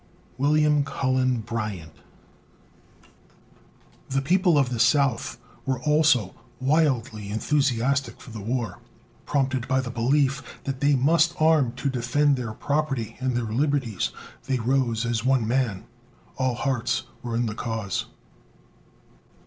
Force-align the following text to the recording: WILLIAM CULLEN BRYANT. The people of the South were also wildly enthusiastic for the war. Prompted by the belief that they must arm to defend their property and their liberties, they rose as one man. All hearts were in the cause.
WILLIAM 0.39 0.83
CULLEN 0.83 1.41
BRYANT. 1.41 1.91
The 4.09 4.21
people 4.23 4.57
of 4.57 4.69
the 4.71 4.79
South 4.79 5.37
were 5.63 5.79
also 5.81 6.33
wildly 6.59 7.29
enthusiastic 7.29 8.19
for 8.19 8.31
the 8.31 8.41
war. 8.41 8.79
Prompted 9.27 9.67
by 9.67 9.79
the 9.79 9.91
belief 9.91 10.41
that 10.63 10.79
they 10.79 10.95
must 10.95 11.39
arm 11.39 11.73
to 11.73 11.87
defend 11.87 12.35
their 12.35 12.53
property 12.53 13.15
and 13.19 13.37
their 13.37 13.43
liberties, 13.53 14.09
they 14.47 14.57
rose 14.57 15.05
as 15.05 15.23
one 15.23 15.47
man. 15.47 15.83
All 16.37 16.55
hearts 16.55 17.03
were 17.21 17.35
in 17.35 17.45
the 17.45 17.53
cause. 17.53 18.07